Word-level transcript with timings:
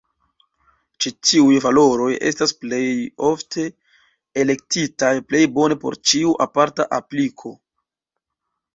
Ĉi 1.03 1.11
tiuj 1.29 1.59
valoroj 1.65 2.07
estas 2.31 2.55
plejofte 2.63 3.67
elektitaj 4.47 5.15
plej 5.29 5.45
bone 5.61 5.81
por 5.87 6.03
ĉiu 6.09 6.37
aparta 6.51 6.93
apliko. 7.03 7.59